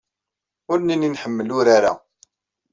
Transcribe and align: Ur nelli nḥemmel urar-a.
Ur 0.71 0.79
nelli 0.81 1.09
nḥemmel 1.09 1.49
urar-a. 1.57 1.93